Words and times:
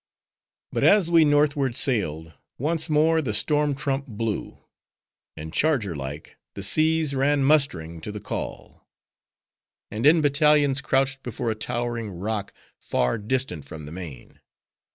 But 0.71 0.83
as 0.83 1.11
we 1.11 1.23
northward 1.25 1.75
sailed, 1.75 2.33
once 2.57 2.89
more 2.89 3.21
the 3.21 3.35
storm 3.35 3.75
trump 3.75 4.07
blew, 4.07 4.57
and 5.37 5.53
charger 5.53 5.95
like, 5.95 6.37
the 6.55 6.63
seas 6.63 7.13
ran 7.13 7.43
mustering 7.43 8.01
to 8.01 8.11
the 8.11 8.19
call; 8.19 8.87
and 9.91 10.07
in 10.07 10.19
battalions 10.21 10.81
crouched 10.81 11.21
before 11.21 11.51
a 11.51 11.55
towering 11.55 12.09
rock, 12.09 12.51
far 12.79 13.19
distant 13.19 13.63
from 13.65 13.85
the 13.85 13.91
main. 13.91 14.39